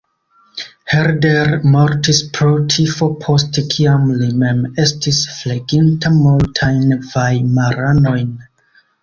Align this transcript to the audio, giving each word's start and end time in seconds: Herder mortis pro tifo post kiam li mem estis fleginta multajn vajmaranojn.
Herder 0.91 1.51
mortis 1.75 2.21
pro 2.37 2.47
tifo 2.75 3.09
post 3.25 3.59
kiam 3.75 4.09
li 4.23 4.31
mem 4.45 4.65
estis 4.85 5.21
fleginta 5.35 6.13
multajn 6.17 6.97
vajmaranojn. 7.13 8.35